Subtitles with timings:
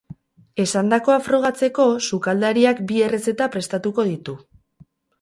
[0.63, 4.41] Esandakoa frogatzeko, sukaldariak bi errezeta prestatuko ditu.